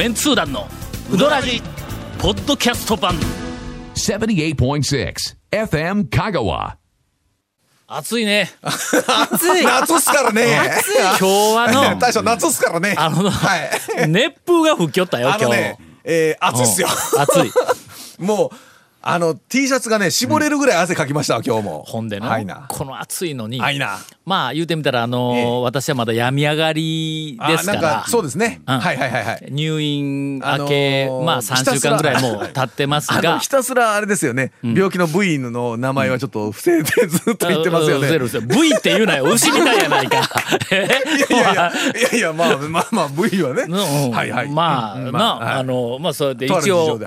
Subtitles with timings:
[0.00, 0.66] メンツー団の
[1.12, 1.60] ウドラジ
[2.18, 3.16] ポッドキャスト版
[3.94, 5.14] 78.6
[5.50, 6.76] FM Kagawa.
[7.86, 9.62] 暑いね暑い。
[9.62, 10.56] 夏っすからね。
[10.96, 11.24] 今日
[11.54, 12.94] はの 大将夏っすからね。
[12.96, 14.08] あの、はい。
[14.08, 16.88] 熱風が吹きよったよ今日、あのね、えー、暑いっすよ。
[16.88, 17.52] うん暑い
[18.24, 18.56] もう、
[19.02, 21.84] あの、T シャツがね、絞れるぐらい汗かきましたわ、今日も。
[21.86, 22.66] ほんでの、はいな。
[22.68, 23.98] この暑いのにはいな。
[24.26, 25.62] まあ言うてみたらあのーええ。
[25.62, 27.80] 私はまだ病み上がりあですから。
[27.80, 28.60] なんか、そうですね。
[28.66, 28.78] うん。
[28.78, 29.46] はいはいはいはい。
[29.50, 38.08] 入院明け、あのーまあ3週間ぐらいもう経ってますあがのひたすらあれですよね、病気の部員の名前はちょっと伏せてずっと言ってますよね。
[38.08, 39.24] ううううう V って言うなよ。
[39.24, 40.18] 牛みたいやないか。
[40.70, 40.96] いやいや
[41.52, 43.62] いやいやいやまあまあまあ部員はね。
[43.62, 44.10] うん。
[44.10, 44.48] はいはい。
[44.50, 45.12] まあ、うん。
[45.12, 45.54] な、はい。
[45.54, 47.00] あのまあそれで一応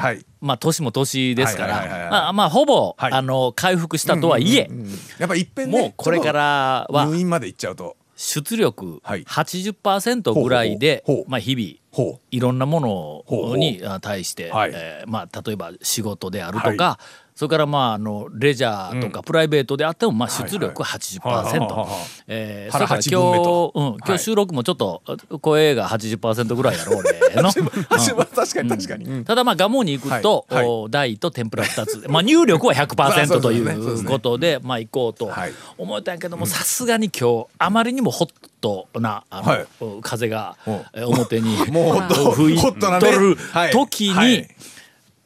[0.44, 2.12] まあ年も年ですから、はいはいはいはい。
[2.12, 3.12] まあまあほぼ、はい。
[3.14, 7.96] あの回復したとはいえ、うんうんうんやっぱいっぺんねもうこれからは入院まで行っちゃうと。
[8.16, 9.24] 出力はい。
[9.24, 11.32] 80%ぐらいで、ほうほうほう。
[11.32, 14.72] まあ日々ほいろんなものにあ対して、はい。
[14.74, 17.00] えーまあ、例えば仕事であるとか、は
[17.44, 24.18] それからまああのレジャーとかプライベートであってもまあ出力はい80%、はいはいえそれから今日、うん、今はい。
[24.18, 25.02] 日収録もちょっと
[25.42, 27.12] 声が80%ぐらいやろ俺
[27.44, 27.52] の。
[27.52, 29.26] 確かに確かに、うん。
[29.26, 30.46] ただまあガモに行くと、
[30.90, 32.02] 大と天ぷら2つ。
[32.04, 35.54] でまあ入力は100% といそうことでまあ行こうとはい。
[35.78, 38.30] 思ったんやけどもさすがに今日あまりにもホッ
[38.62, 39.66] トなあの、はい。
[40.02, 40.56] 風が
[40.96, 43.72] 表に もう吹いとるはい。
[43.72, 44.48] 時に、はい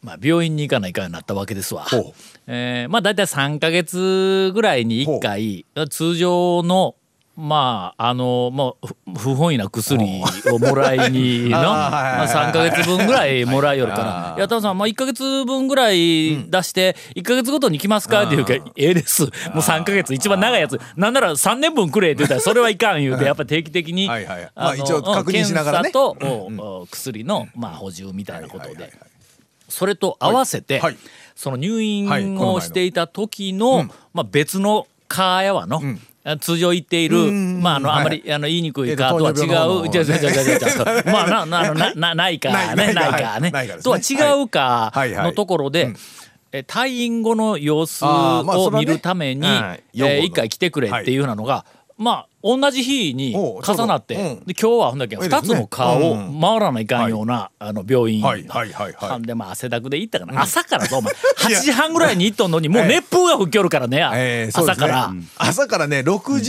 [0.08, 1.86] まあ、病院に行かないかんようになったわけですわ。
[2.48, 6.96] えーまあ大体3か月ぐらいに1回通常の
[7.36, 10.00] まああのもうふ不本意な薬
[10.52, 14.40] をもらいに のまあ3か月分ぐらいもらいよるかはいら「あーい。
[14.42, 19.24] やタモさん、まあ、1か月分ぐらい出して1か月ごとに来ますか?」って言うけど「ええです。
[19.24, 20.80] もう3か月一番長いやつ。
[20.96, 25.92] なんなら3年分くれ」って言ったら「それはいかん」言うてやっぱ定期的にはいはいまあ一応確認しながらね。
[25.92, 28.70] 検査とおお薬のまあ補充みたいなことで。
[28.70, 29.07] はいはいはいはい
[29.68, 30.98] それと合わせて、はい。
[31.36, 33.84] その入院をしていた時の、
[34.14, 35.82] まあ、別のカーやわの、
[36.40, 37.62] 通常言っている、ん。
[37.62, 38.02] まああのはい。
[38.02, 41.12] あまり、 あの言いにくいえーカーとは違う、違う違う違う違う違う。
[41.12, 42.76] まあななななないかね。
[42.76, 43.52] なないいかね。
[43.84, 45.14] とは違うかはい。
[45.14, 45.94] はいのところで。
[46.54, 51.66] え退院後の様子を見るために、えー一回来てくれっていうふうなのが、
[51.98, 54.46] まあ同じ日に重なって、うん。
[54.46, 55.38] で今日はほんだけいいですね。
[55.38, 58.46] 2つの川をうん回らないかんような、あの病院、はい。
[58.48, 58.72] はい。
[58.72, 59.22] はい。
[59.24, 66.40] でまあ汗だくで行ったかな、朝からぞお前8時半ぐらいに行っとんのにもう熱風が吹きよるからね、えー朝から、朝からね6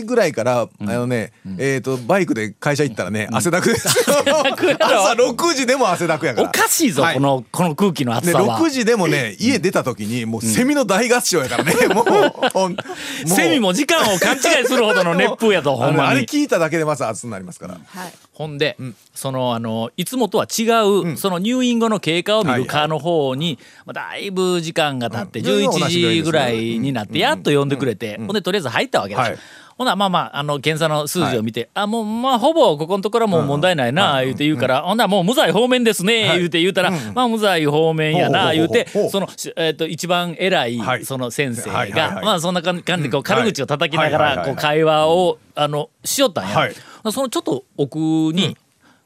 [0.00, 6.48] 時ぐらいから、あのね、えっ、とバイクで会社行ったらね、汗だくです朝6時でも汗だくやから。
[6.48, 7.14] おかしいぞ、はい。
[7.14, 8.58] このこの空気の暑でさは。
[8.58, 17.74] 6時でもね家出た時にもうセミの大合唱やからね、 もうセミも時間を勘違いするほどの熱風やとほんあのあれまに聞いただけでまず暑くなりますから。
[17.74, 18.12] はい。
[18.32, 18.76] ほんで、
[19.14, 20.64] そのあのいつもとは違
[21.12, 25.70] う、その入院後の経過を見はいはいる科の方に、まあ、だいぶ時間が経って、うん。
[25.70, 29.38] 11時ぐらいになってやっと呼んでくれて、ほんでとりあえず入ったわけだ、はい
[29.82, 36.38] ほなまあまああの検査の数字を見て、あもうまあほぼここのところはもう問題ないな言うて言うから、ほんならもう無罪方面ですねはい。
[36.38, 41.04] 言うて言うたら、まあ無罪方面やな言うてその、しえー、と一番偉いはい。
[41.04, 46.56] その先生がまあそんな感じでこう軽口を叩きながらこう会話をあのしよったんや。
[46.56, 46.74] はい。
[47.10, 48.56] そのちょっと奥に、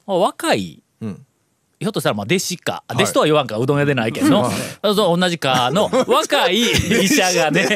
[0.06, 0.82] まあ若い、ん
[1.78, 4.50] ひょっとしたらまあ弟子か、弟子とは言わんかうどん屋でないけど、
[4.82, 7.66] そう同じかの若い医者が ね。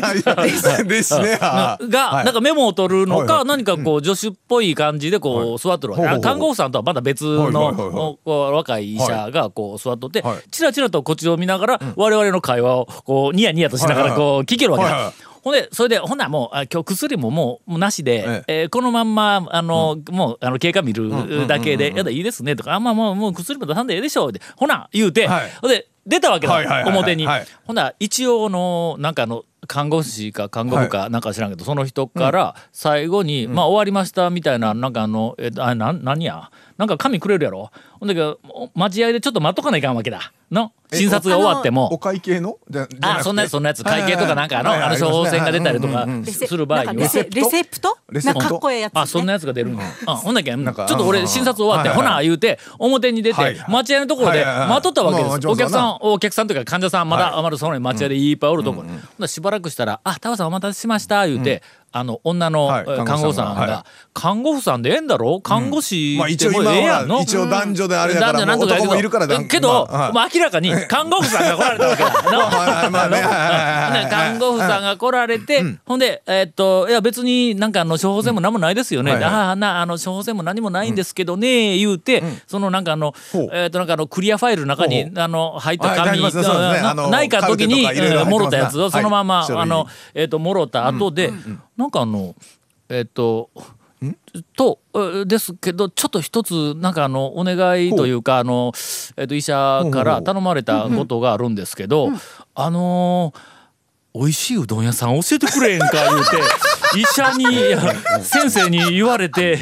[1.88, 2.24] が、はい。
[2.24, 10.50] なんかメモを取るのか、何かこう助手っぽい感じでこう座っとるわけ、看護婦さんとはまた別の若い医者がこう座っとって、はい。
[10.50, 15.12] チラチラとこっちを見ながら、我々の会話をこうニヤニヤとしながらこう聞けるわけだ。
[15.42, 18.64] ほんでそれでほんならもうあ今日薬ももうもうなしで、ええ。
[18.64, 25.50] ーこのまんまあの、もうあの経過見るだけで「やだいいですね」とか「あまあまあもう薬も出さんでええでしょ」ってほな言うて、はい。
[25.60, 27.26] ほんで出たわけだ、表に。
[27.26, 27.46] はい。
[27.64, 36.50] ほんなら一応のなんかあの看護師か看護婦かなんか知らんけど、その人から最後に、まあ終わりましたみたいななんかあのえあなん何や？
[36.80, 37.70] なんか紙くれるやろ？
[38.00, 40.32] ほんだけどお待合でちょっと待っとかないかんわけだ。
[40.50, 40.72] の？
[40.90, 41.92] 診察が終わっても。
[41.92, 42.56] お会計の？
[42.70, 43.84] じゃあそんなやつそんなやつ。
[43.84, 46.94] 会計とかなんかあのあの処方箋が出たりとかする場合には。
[46.94, 47.98] レセレセプト？
[48.10, 48.40] レセプト？
[48.40, 49.00] なんかかっこええやつ、ね。
[49.02, 49.76] あそんなやつが出るん。
[49.76, 53.70] やあほんだけちょなんかっと俺診察終わってはいはいほな言うて表に出てはいはい。
[53.70, 55.46] 待合のところで待っとったわけです。
[55.46, 57.42] まあお客さんお客さんというか患者さんまだはい。
[57.42, 58.80] まだその待合でいっぱいおるとこ。
[58.80, 62.68] ほんならしばらくしたら「あタワさんお待たせしました」言うてあの女の、
[63.04, 65.40] 看護婦さんが、は看護婦さんでええんだろ？
[65.40, 69.88] 看護師まあってもええやんの、一応男女であれだから男もいるからだけど、
[70.34, 72.10] 明らかに看護婦さんが来られたわけだ。
[74.10, 79.12] 看護婦さんが来られて、ほんで、えーっと、いや別になんかあの処方箋も何もないですよね。
[79.12, 83.14] ああ、な、あの処方箋も何もないんですけどね、言うて、そのなんかあの
[83.52, 87.86] えーっとなんかあのクリアファイルの中に、あの、入ったはい紙、ないか時に、
[88.26, 91.32] もろたやつをそのまま、あの、えーっと、もろた後で、
[91.80, 92.34] なんかあの、
[92.90, 93.48] えーっと、
[94.54, 97.56] とえですけどちょっと一つなんかあのお願
[97.86, 98.72] いというかあの、
[99.16, 102.10] えっと医者から頼まれたことがあるんですけど、
[102.54, 103.59] あのー
[104.12, 106.36] 美味しいうどん屋さん教えてくれへんか言うて
[106.98, 107.46] 医者に
[108.24, 109.56] 先生に言われて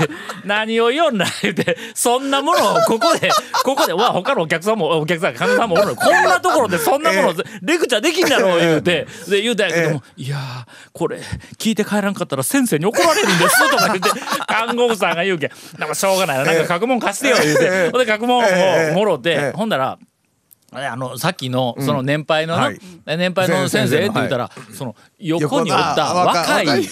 [0.47, 3.29] 何を言うんだ言うてそんなものをここで
[3.63, 10.41] ここでわ他のお客さんもお客さん患者さんもおるこんなところでそんなものレクチャーできんだろう言うてで言うたんやけども、いやー
[10.95, 11.21] これ
[11.59, 14.09] 聞いて帰らんかったら先生に怒られるんですとか言って
[14.49, 19.53] 看護婦さんが言うけんなんかしょうがないななんか書くもん貸してよ言うてほんで書くもんをもろえてえ。
[19.55, 19.99] ほんだら
[20.71, 22.79] あのさっきのその年配のな、はい。
[23.07, 26.83] 年配の先生って言ったら、その横におった若若い。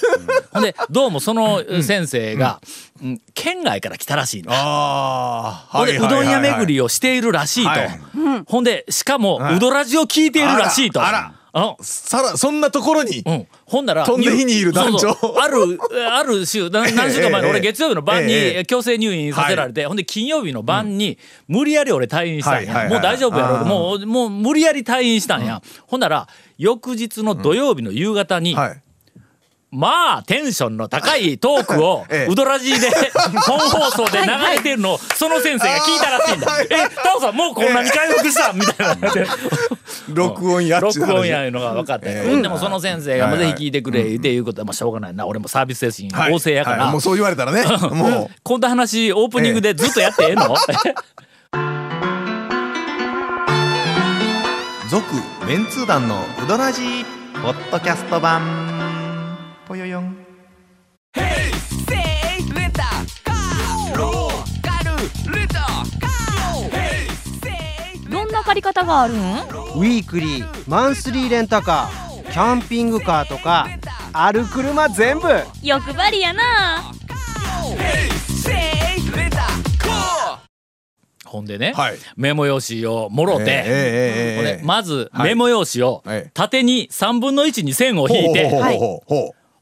[0.63, 2.61] でどうもその先生が、
[3.03, 3.21] うん。
[3.35, 4.51] 県外から来たらしいの。
[4.53, 8.01] ああほんでうどん屋巡りををしているらしいと、はい。
[8.47, 9.57] ほんでしかも、はい。
[9.57, 11.05] うどらじを聞いているらしいと。
[11.05, 11.33] あらあ
[11.81, 15.11] さらそんなところにうん、ほんなら飛んで火にいる団長
[15.41, 15.79] ある
[16.13, 17.51] ある週な 何週間前のええ。
[17.51, 21.19] 俺月曜日の晩にええ強制入院させられて、ほんで金曜日の晩に
[21.49, 28.83] 無理やり俺退院したんや、もう大丈夫やろもうもう無理やり退院したんや、ほんなら翌日の土曜日の夕方に、はい
[29.73, 32.33] まあテンションの高いトークを ええ。
[32.33, 32.89] ウドラジで
[33.47, 34.27] 本放送で流
[34.57, 36.61] れてるのをその先生が聞いたらしいんだ。
[36.63, 38.53] えタオさんもうこんなに回復した？
[38.53, 39.11] みたいな。
[39.13, 39.27] で
[40.09, 42.43] 録音やっ録音やいうのが分かって、えうん。
[42.43, 45.15] でもその先生がぜひ聞いてくれっていうことはまあしょうがない。
[45.15, 46.33] な俺もサービス精神はい。
[46.33, 46.93] 旺盛やから、はい。
[46.93, 47.65] もうそう言われたらね。
[47.91, 48.35] もう。
[48.45, 50.57] こんな話オープニングでずっとやってええの、
[54.89, 55.05] 続
[55.47, 57.05] メンツー団のウドラジー
[57.43, 58.76] ポッドキャスト版
[59.67, 60.17] ぽよよん。
[68.09, 69.17] どんな借り方があるん？
[69.17, 73.67] ウィークリーマンスリーレンタカーキャンピングカーとか
[74.13, 75.27] ある車全部。
[75.63, 76.93] 欲張りやな。
[81.25, 81.97] ほんでね、はい。
[82.17, 85.31] メモ用紙をもろて、ええええええほんでまずはい。
[85.31, 86.31] メモ用紙をはい。
[86.33, 88.49] 縦に3分の1に線を引いて、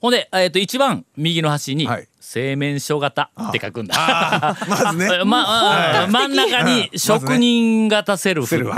[0.05, 4.55] ほんで、えー、と一番右の端にはい「製麺所型」って書くんだ。
[4.69, 5.09] まずね。
[5.25, 8.71] ま真ん中に職人型セルフ、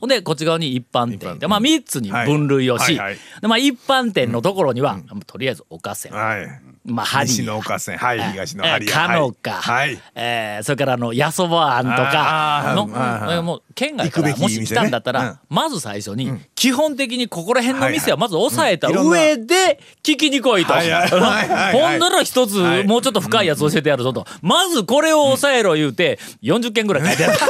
[0.00, 1.38] ほんでこっち側に一般店。
[1.38, 2.98] でまあ3つに分類をし、
[3.42, 6.48] まあ、一般店のところには、とりあえずおかせん、はい。
[6.86, 8.86] まあ、ハの岡線はい東の針。
[8.86, 9.98] えーかのか、はい。
[10.14, 20.74] えーそれからあのやそばあんとかのもう県外からもし来たんだったら、まず最初に、基本的にここら辺の店はまず抑えた上で聞きに来いと。
[20.74, 22.86] ほんなら一つ、はい。
[22.86, 24.26] もうちょっと深いやつ教えてやるぞと。
[24.42, 27.38] まずこれを抑えろ言うて、40件ぐらい書いてある。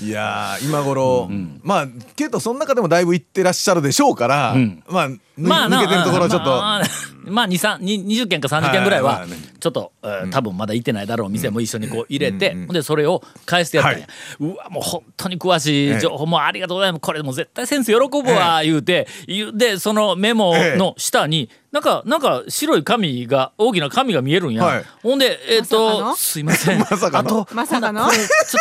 [0.00, 1.28] いやー今頃
[1.62, 1.86] まあ
[2.16, 4.82] けどその中でもだいぶ行ってらっしゃるでしょうからん。
[4.88, 6.50] まあぬまあな抜けてるところちょっと。
[6.50, 6.82] まあ
[7.24, 9.24] まあ2 3 20件か30件ぐらいは
[9.60, 14.06] ちょっと、えー多分まだ行ってないだろう店も一緒にこう入れて、でそれを返してやったんや、
[14.40, 17.00] うわもう本当に詳しい情報もありがとうございます。
[17.00, 19.06] これもう絶対先生喜ぶわ言うて、
[19.54, 24.84] でそのメモの下になんかなんか白い紙が大きな紙が見えるんや、はい。
[25.02, 26.16] ほんでえっ、まさかとの？
[26.16, 26.80] すいません。
[26.80, 27.42] まさかの？
[27.42, 28.10] あとまさかの？
[28.10, 28.18] ちょ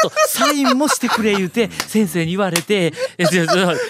[0.08, 2.94] っとサインもしてくれ言うて先生に言われて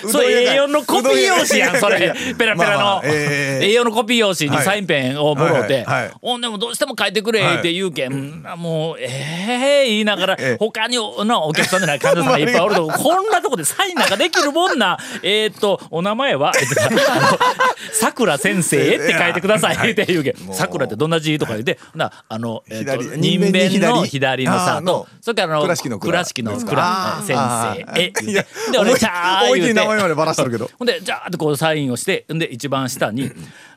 [0.06, 2.14] そ れ A4 のコピー用紙やんそれ。
[2.38, 5.86] ペラペラの、まあまあええ A4 のコピー用紙にサインペンをもろて、
[6.22, 14.98] ほんでもどうしても書いてくれって言うけん、もうええ言いながら、ええ他におのお客さんじゃない患者さんがいっぱいおると こんなとこでサインなんかできるもんな。
[15.24, 16.52] えーっとお名前は
[17.94, 20.54] さくら先生って書いてくださいって言うけん。
[20.54, 22.84] さくらってどんな字とか言ってなあの、人
[23.18, 25.08] 人弁に弁の左左のさと。
[25.22, 25.64] それからあの
[26.00, 28.72] 倉敷の倉先あ生ーいやえ言うて。
[28.72, 29.74] で俺ちゃー言うて。
[29.74, 30.70] 名前までバラしてるけど。
[30.78, 33.32] ほんで、じゃーってこうサインをして、んで、一番下に、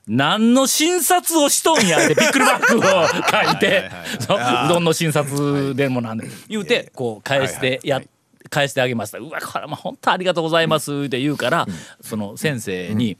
[0.06, 8.02] 何の診察をしとんやってビックリバックを書いて、そううどんの診察でもなんで、言うて、こう返してや、
[8.50, 9.18] 返してあげました。
[9.18, 11.66] うわ、これもう本当ありがとうございますって言うから、
[12.02, 13.16] その先生に、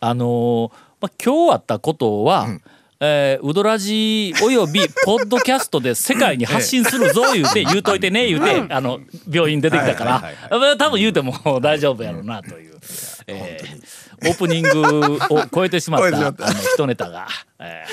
[0.00, 2.48] あのーまあ、今日あったことは、
[3.06, 12.74] えー、ウドラジおよびポッドキャストで世界に発信するぞ言うて言うといてね言うてあの病院出てきたから多分言うても大丈夫やろうなという、
[13.26, 16.46] えーオープニングを超えてしまったた。
[16.46, 17.26] あの一ネタが、
[17.58, 17.84] え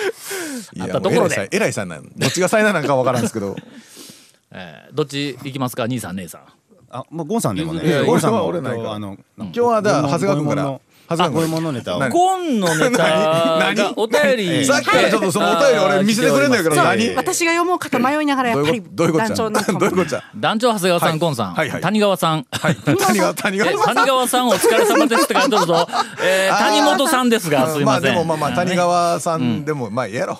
[0.73, 3.57] ーあったところで、偉いさん偉いさんなんどっちが災難なんかわからんですけど。
[4.53, 5.83] えーどっち行きますか？
[5.83, 6.41] 兄さん姉さん。
[6.89, 8.03] あ、もうゴンさんでもね。
[8.03, 10.79] ゴンさんは俺ないあの、今日はだから長谷川君から
[11.17, 11.99] こういう君ものネタを。
[11.99, 12.09] 何？
[12.11, 17.15] ゴンのネタお便りさっきからちょっとそのお便り俺見せてくれんのやから何？
[17.15, 19.25] 私が読もうかと迷いながらやっぱりどういうこと？
[19.27, 20.23] 団長のどういうことじゃ？
[20.35, 21.69] 団長長谷川さん、はいゴンさん、はい。
[21.69, 21.81] はい。
[21.81, 22.75] 谷川さん、はい。
[22.97, 25.87] 谷川 谷え川谷川さんお疲れ様ですって書いてるぞ、
[26.23, 30.39] えー谷本さんですがすいません、でもまあまあ谷川さんでもまあええやろ。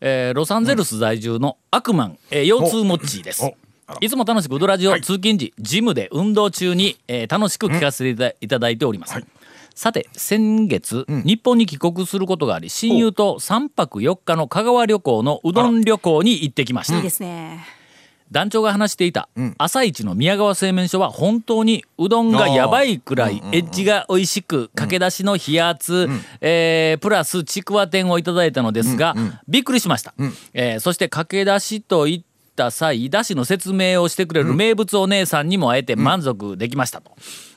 [0.00, 3.50] えーロサンゼルス在住のアクマン、えー腰痛モッチーです
[4.00, 9.14] いつも楽しくウドラジオ、通勤時ジムで運動中に、えー楽しく聞かせていたいただいております、
[9.74, 16.96] さて先月、日本に帰国することがあり親友と3泊4日の香川旅行のうどん旅行に行ってきました。
[16.96, 17.64] いいですね。
[18.30, 26.08] 団長が話していた、朝一の宮川製麺所は本当にうどんがやばいくらいエッジが美味しく駆け出しの冷圧、
[26.40, 29.14] えープラスちくわ天をいただいたのですが、
[29.48, 30.14] びっくりしました、
[30.54, 32.22] えーそして駆け出しと言っ
[32.56, 37.12] た際だしの説明をしてくれる名物お姉さんにも会えて満足できましたと。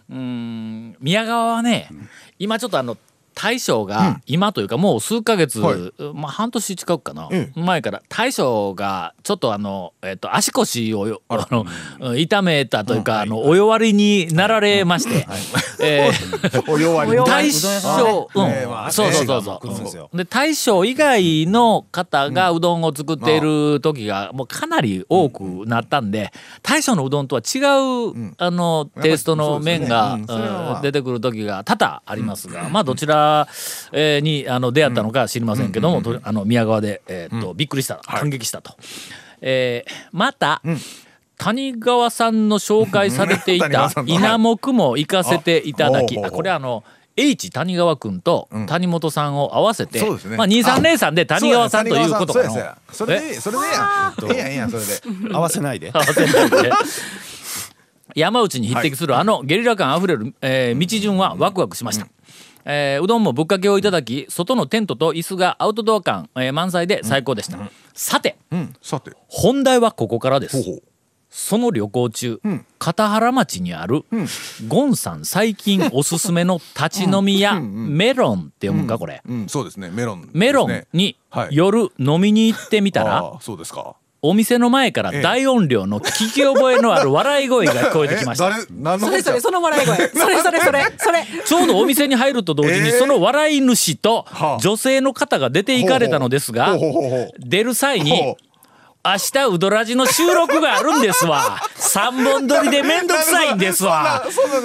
[0.09, 0.97] うーん。
[0.99, 1.89] 宮川はね、
[2.39, 2.97] 今ちょっとあの
[3.35, 5.77] 大将が今というかもう数ヶ月、はい。
[6.13, 11.65] まあ半年近くかな、え前から大将がちょっとあの、えっと足腰をよあの
[11.99, 12.19] うん。
[12.19, 15.27] 痛めたというか、あのお弱りになられまして、
[15.81, 18.91] えー お弱り大将、うん。
[18.91, 19.41] そうそうそう
[19.87, 20.17] そう。
[20.17, 26.31] で大将以外の方がうどんを作っている時がもうかなり多くなったんで
[26.63, 33.24] 大将のうどんとは違う、あのテイストの麺が、出てくる時が多々ありますが、まあどちら、
[33.91, 38.75] えにあの出会ったのか知りませんけども、あの宮川で、えーっとびっくりした感激したと。
[39.41, 40.61] えーまた、
[41.37, 46.83] 谷川さんの紹介されていた稲目も行かせていただきあこれあの
[47.17, 52.49] H 谷川君と谷本さんを合わせて、うですねまあ2303で谷川さんということかの
[52.89, 55.91] そそれでそれでやんええやんやんそれで合わせないで。
[55.93, 56.71] 合わせないで
[58.15, 62.07] 山内に匹敵するあのゲリラ感あふれる、えー道順はワクワクしました、
[62.65, 67.59] えーうどんもぶっかけをいただき外のテントと椅子がアウトドア感、えー満載で最高でした、
[67.93, 68.73] さてうん。
[68.81, 69.11] さて。
[69.27, 70.81] 本題はここからです。
[71.29, 72.65] その旅行中、ん。
[72.79, 74.05] 片原町にある、
[74.69, 79.49] ゴンさん最近おすすめの立ち飲み屋、メロンって読むかこれ、うん。
[79.49, 79.89] そうですね。
[79.91, 81.49] メロンメロンにはい。
[81.51, 83.97] 夜飲みに行ってみたら、そうですか
[84.29, 88.47] お店の前から大音量の聞き覚えのある笑い声が聞こえてきました。
[88.47, 89.95] え誰何のそれそれその笑い声。
[90.09, 90.83] それそれそれ。
[90.97, 91.25] それ。
[91.45, 94.57] ちょうどお店に入ると同時にえーその笑い主とはあ。
[94.61, 96.75] 女性の方が出て行かれたのですが
[97.39, 98.35] 出る際に
[99.05, 101.61] 明日ウドラジの収録があるんですわ。
[101.75, 104.23] 三本撮りでめんどくさいんですわ。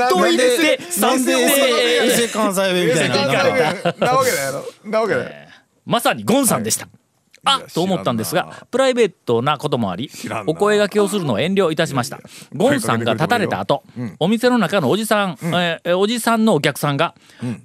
[0.08, 3.16] と言ってなんで三で衛生関西弁みたいな。
[3.16, 5.48] なわけないやろなわけない
[5.84, 6.86] まさにゴンさんでした。
[6.86, 6.99] あい
[7.44, 10.10] やと思ったんですがプライベートなこともあり
[10.46, 12.20] お声掛けをするのを遠慮いたしました。
[12.54, 13.82] ゴンさんが立たれた後
[14.18, 17.14] お店の中のおじさん、えーおじさんのお客さんが、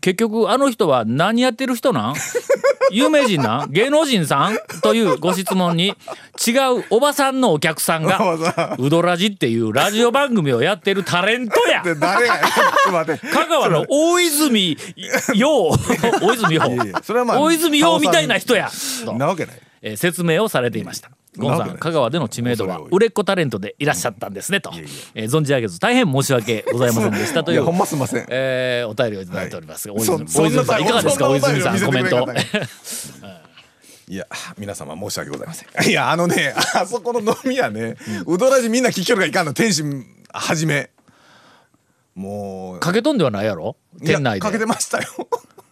[0.02, 2.16] 結局あの人は何やってる人なん？
[2.92, 3.72] 有名人なん？
[3.72, 4.58] 芸能人さん？
[4.82, 5.96] というご質問に
[6.46, 11.82] 違うおばさんのお客さんがおばさ「ウドラジ」っていうラジオ番組をやってるタレントや。
[11.84, 13.28] で誰やちょっと待って。
[13.28, 14.78] 香川の大泉
[15.34, 15.70] 洋
[16.22, 16.66] 大泉洋。
[16.74, 18.70] いやいやそれはまあ大泉洋みたいな人や。
[19.06, 19.14] と。
[19.14, 19.56] なわけない。
[19.82, 21.10] えー説明をされていました。
[21.38, 24.72] ゴンさん、香川での知名度は売れっ子タレントでいらっしゃったんですねと、
[25.14, 28.26] えー存じ上げず大変申し訳ございませんでしたといういやほんますんません。
[28.30, 31.30] えーお便りをいただいておりますが、大そ泉大泉さんいかがですか？
[31.30, 32.28] 大泉さんコメント。
[34.08, 34.16] い。
[34.16, 34.28] や
[34.58, 35.90] 皆様申し訳ございません。
[35.90, 37.96] いやあのね あそこの飲み屋ね
[38.28, 40.90] うどらじみんな聞きよるがいかんの天心はじめ。
[42.14, 43.76] もうかけとんではないやろ？
[44.04, 45.06] 店内かけてでましたよ。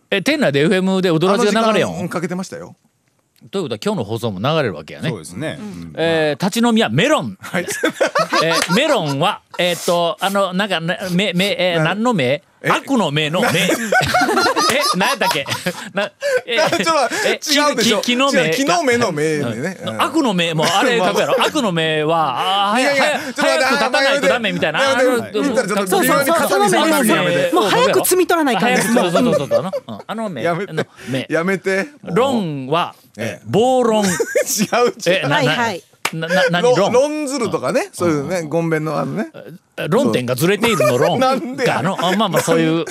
[0.10, 2.76] え店内で FM でウドラジが流れよんかけてましたよ
[3.52, 5.10] ということは今日の放送も流れるわけやね。
[5.10, 5.60] そうですね。
[5.96, 7.38] えー立ち飲み屋メロン、
[8.44, 13.48] えーメロンはえーっとあのなんかなめめえー、何の目悪の目の目
[14.34, 15.46] え何やったっけ？
[15.94, 16.12] な
[16.46, 18.02] えちょっとえ違うでしょ。
[18.02, 18.52] き木の目。
[18.52, 19.78] 木の目の目でね。
[19.86, 20.02] うん。
[20.02, 21.36] 悪の目もうあれ書くやろ。
[21.44, 24.82] 悪の目はあー早いやいや早く立たないとダメみたいな。
[25.00, 26.26] そうそうそう。
[26.26, 29.48] 肩その目もう早く摘み取らないかんです早くそうそう。
[29.48, 29.74] そう
[30.08, 30.44] あの目。
[30.44, 30.88] やめて。
[31.10, 31.28] 目。
[31.30, 31.88] やめて。
[32.04, 33.46] ロンはええ。
[33.46, 34.04] 暴論。
[34.06, 34.10] 違う
[35.10, 35.30] 違う。
[35.30, 37.90] はいはいなな何ロロン論ずるとかね。
[37.92, 39.32] そういうねごんべんのあのね。
[39.90, 41.20] 論点がずれているの論。
[41.20, 41.98] なんあの。
[42.00, 42.86] あまあまあそういう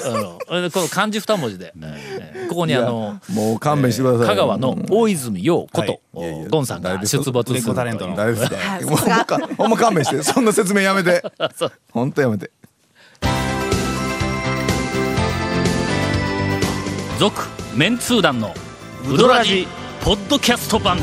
[0.51, 6.01] あのこの漢字二文字で、えーここにあのもう勘弁してください香川の大泉洋こと、はい。
[6.15, 8.15] いやいやゴンさんが出没するレコタレントの。
[8.15, 10.23] 誰ですかほんま勘弁して。
[10.23, 11.23] そんな説明やめて。
[11.57, 11.73] そう。
[11.91, 12.51] ほんとやめて。
[17.19, 17.41] 続
[17.75, 18.53] メンツー団の
[19.09, 19.67] ウドラジ
[20.03, 20.99] ポッドキャスト版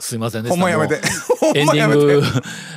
[0.00, 0.56] すいませんでした。
[0.56, 1.00] ほんまやめて。
[1.54, 2.06] エン まやめて。
[2.06, 2.20] ディン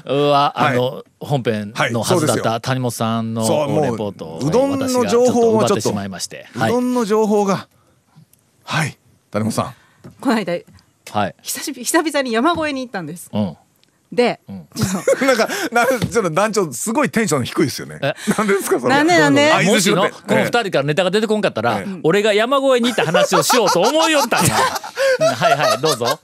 [0.06, 0.74] グは、はい。
[0.74, 6.70] あの本編のはずだった谷本さんのそうもうレポートをうどんの情報をちょっと奪ってしまいまして、はい。
[6.70, 7.68] うどんの情報が
[8.66, 8.98] はい
[9.32, 9.74] 谷本さん。
[10.20, 10.54] この間
[11.12, 11.36] はい。
[11.42, 13.30] 久しぶり久々に山越えに行ったんです。
[13.32, 13.58] うん、
[14.12, 18.00] で、ちょっと なんかなんちょっと団長すごいテンション低いですよね。
[18.02, 18.14] え？
[18.38, 18.96] なんでですかそれ。
[18.96, 19.50] なんでなんで？
[19.52, 22.00] 相もしのこの二人からネタが出てこんかったら、ええ。
[22.04, 24.56] 俺が山越えに行った話をしようと思いよったんや。
[25.20, 26.20] うんはいはいどうぞ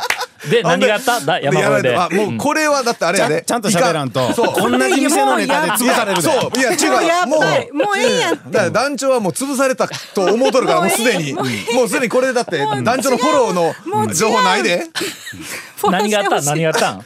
[0.49, 1.89] で何があっただ山越えで。
[1.89, 3.43] やられてあもうこれはだってあれやで。
[3.45, 4.33] ちゃんと喋らんと。
[4.35, 6.29] 同じ店のネタで潰されるで。
[6.29, 6.57] そう。
[6.57, 7.45] いや違もうも
[7.83, 11.33] うもうええやん団長はもう潰されたと思うとるからもうすでに。
[11.33, 11.43] も
[11.85, 14.85] うすでにこれだって団長のフォローの情報ないで。
[15.89, 17.05] 何があったん何があったん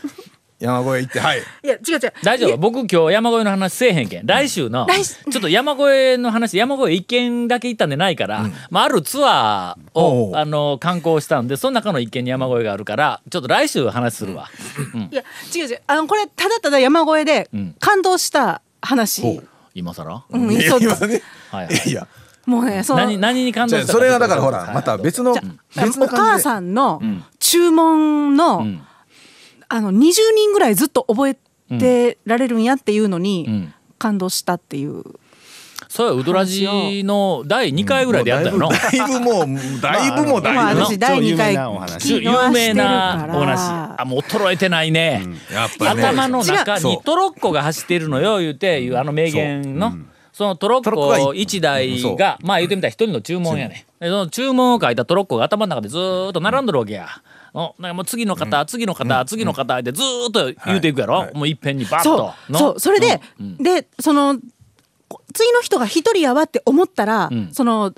[0.63, 1.39] 山越え行ってはい。
[1.39, 2.13] いや違う違う。
[2.23, 2.57] 大丈夫？
[2.57, 4.25] 僕今日山越えの話せえへんけん。
[4.25, 5.15] 来週の来週。
[5.29, 14.47] ちょっと山越えの話山越え一軒だけ行ったんでないから、まあ、あるツアーをあの観光したんでその中の一軒に山越えがあるからちょっと来週話するわ、
[15.11, 15.81] いや違う違う。
[15.85, 19.41] あのこれただただ山越えでん感動した話、
[19.73, 21.21] 今更、うん今ね。
[21.51, 21.89] はいはい。
[21.89, 22.07] いや。
[22.45, 26.43] もうねその何何に感動したじゃあそれはだからほらはいまた別の別のお母感じで。
[26.43, 27.23] さんのん。
[27.39, 28.85] 注文の、ん
[29.73, 31.37] あの20人ぐらいずっと覚え
[31.79, 33.73] てられるんやっていうのに、ん。
[33.97, 35.01] 感動したっていう。
[35.87, 41.55] それはウドラジの第2回ぐらいでやったよな、だいぶもうだいぶもうまあだいぶ私第2回
[41.99, 43.99] 超有名なお話。
[43.99, 46.07] あもう衰えてないね、やっぱりね。
[46.07, 49.93] 頭の中にトロッコが走っているのよ言うていうあの名言の。
[50.33, 51.41] そのトロットロッコがコい。
[51.43, 53.85] 1台がまあ言ってみたら一人の注文やね。
[53.99, 57.07] でその注文を書いたトロッコが頭の中でずーっと並んどるわけや。
[57.53, 61.33] おなんかもう次の方、次の方、次の方でずーっと言うていくやろ、はい。
[61.35, 62.79] もういっぺんにバッそとうそう。
[62.79, 63.21] それで、
[63.59, 64.39] でその
[65.07, 67.49] こ次の人が一人やわって思ったら、ん。
[67.51, 67.93] その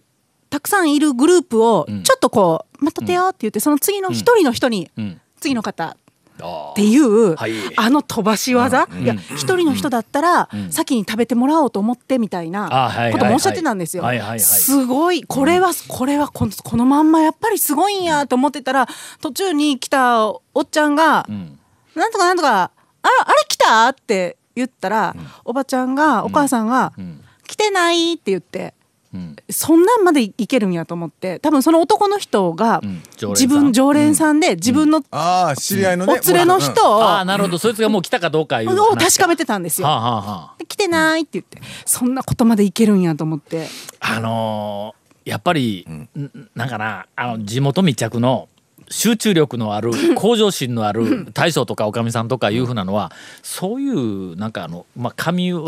[0.50, 2.03] たくさんいるグループをん。
[2.03, 5.21] ちょっとこう「待っとってよ」って言ってその次の一人の人に、ん。
[5.39, 5.97] 次の方あ
[6.37, 7.53] っていう、はい。
[7.77, 14.03] あの飛ばし技、いや一人の人だったら、先に食べてもらおうと思ってみたいなはいこともおっしゃってたんですよ。
[14.39, 15.24] すごい。
[15.24, 18.87] これは、これはこのこのまんまやっぱりすごいんやと思ってたら
[19.21, 21.57] 途中に来たおっちゃんが「ん。
[21.95, 22.71] なんとかなんとかあ
[23.01, 26.93] あれ来た?」って言ったら、おばちゃんがお母さんが
[27.48, 28.74] 「来てない」って言って。
[29.15, 33.45] んそんなんまでいけるんやと思って多分その男の人がん常連さん？
[33.45, 37.57] 自分常連さんで自分のああ知り合いのねお連れの人をああなるほど。
[37.57, 39.17] そいつがもう来たかどうかいうを話。
[39.17, 39.87] 確かめてたんですよ。
[39.87, 40.23] はあはあは
[40.53, 40.55] あ。
[40.57, 41.59] で来てないって言って。
[41.85, 43.67] そんなことまでいけるんやと思って。
[43.99, 46.07] あのーやっぱり、ん。
[46.53, 48.47] なんかなあの地元密着の
[48.89, 55.65] 集中力のある 向上心のある大将とかおかみさんとかいうふうなのはそういうなんかあの、まあ、神業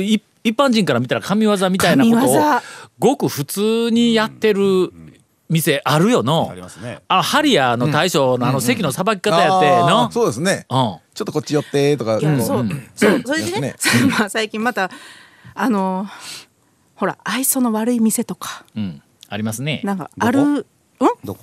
[0.00, 2.60] い一般人から見たら神業みたいなことを神業。
[2.98, 4.92] ごく普通にやってる
[5.48, 6.48] 店あるよの。
[6.50, 7.00] ありますね。
[7.08, 10.08] あハリアーの大将のあの席のさばき方やってあの。
[10.08, 10.10] ー。
[10.10, 10.66] そうですね。
[10.68, 10.76] うん。
[10.76, 12.20] ちょっとこっち寄ってとか。
[12.20, 12.68] そう。
[12.94, 13.74] そうそれでね
[14.18, 14.90] まあ 最近また
[15.54, 16.06] あの
[16.94, 18.64] ほら愛想の悪い店とか。
[18.76, 19.80] うん、ありますね。
[19.82, 20.64] なんかあるうん？
[21.24, 21.40] どこ？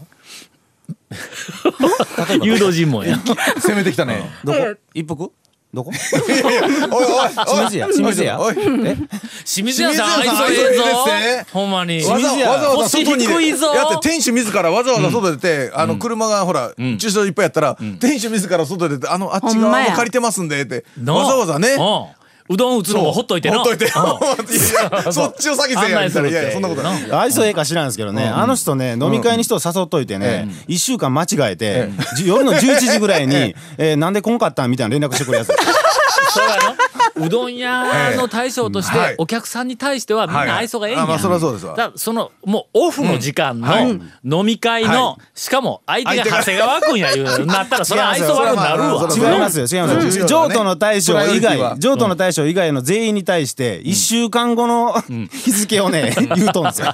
[2.43, 3.17] 誘導尋問や。
[3.59, 4.29] 攻めてきたね。
[4.43, 4.59] どこ？
[4.59, 4.75] え。
[4.93, 5.31] 一服？
[5.73, 5.91] どこ？
[6.91, 8.97] おいおいおい清水屋清水屋おいえ
[9.45, 11.53] 清水屋さん愛想ええぞ愛想ええです。
[11.53, 12.03] ほんまに。
[12.03, 21.77] わざわざわざ外に腰低いぞやって店主自らわざわざ外出て、あの車がほら、駐車場いっぱいやったら、店主自ら外出てあのあっち側も借りてますんでってわざわざね
[22.53, 23.59] うどん打つのもほっといてな。
[23.59, 23.87] ほっといて。
[25.11, 27.11] そっちを先せえやんいやいやそんなことない。
[27.11, 35.47] 愛想ええか知らんですけどね、あの人ね飲み会に人を誘っといてね、一週間間違えて、じ夜の11時ぐらいに、 えーなんで来んかったんみたいな連絡してくるやつ。
[35.47, 35.53] そ
[36.39, 36.57] うや
[37.19, 39.09] のうどん屋の大将としはい。
[39.11, 41.75] てお客さんに対してはみんな愛想がええんや、はいあまあそりゃそうですわ。
[41.75, 43.89] だからそのもうオフの時間のはい。
[44.23, 49.07] 飲み会の、はしかも相手が長谷川君やいうなったらそれは愛想悪くなるわ。
[49.11, 50.27] 違いますよ違いますよ。
[50.63, 56.93] の大将以外譲渡の大将以外の全員に対して1週間後の 日付をね 言うとんですよ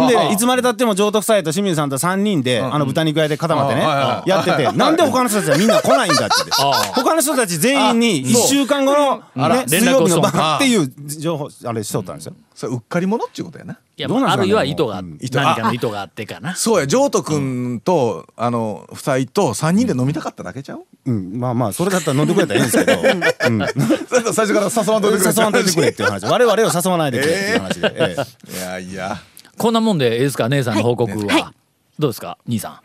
[0.00, 0.32] ほんではあ。
[0.32, 6.34] いつまでたっても譲渡夫妻と清水さんと3人であの豚肉屋で固まってねやっててなんで他の人たちはみんな来ないんだって。
[6.94, 8.94] 他の人たち全員に1週間後
[9.36, 12.34] のね水曜日の晩っていう情報あれしとったんですよ。
[12.54, 13.78] それうっかり者っちゅうことやな。
[13.96, 16.54] いやどうなんすかねあるいは意図が、何かの意図があってかな。
[16.54, 21.38] そうや譲渡君と、あの夫妻と3人で飲みたかっただけちゃう、うん。
[21.40, 23.00] まあまあそれだったら飲んでくれたらいいんですけど。
[23.00, 23.60] うん。
[24.08, 26.26] それと最初から誘わんといてくれ誘わんといてくれっていう話。
[26.26, 27.92] 我々を誘わないでくれっていう話で。
[27.96, 28.58] ええ。
[28.58, 29.20] いやいや
[29.60, 30.48] こんなもんでええですか？
[30.48, 31.26] 姉さんの報告は、はい。
[31.42, 31.54] はい。
[31.98, 32.38] どうですか？
[32.46, 32.80] 兄さ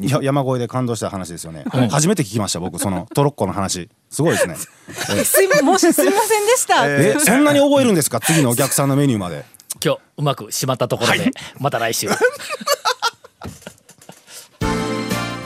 [0.00, 0.02] ん。
[0.02, 3.90] いや山越えで感動した話ですよね、初めて聞きました僕そのトロッコの話。
[4.10, 4.56] すごいですね。
[5.22, 8.20] すいもしすみませんでした、え そんなに覚えるんですか？
[8.20, 9.44] 次のお客さんのメニューまで。
[9.84, 12.08] 今日うまくしまったところで、また来週。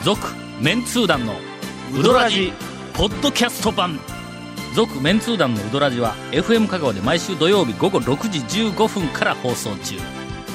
[0.05, 0.27] 続
[0.61, 1.35] メンツー団の
[1.93, 2.53] ウドラジ
[2.93, 3.99] ポッドキャスト版。
[4.75, 8.39] 続メンツー団のウドラジは FM 香川で毎週土曜日午後6時
[8.69, 9.95] 15分から放送中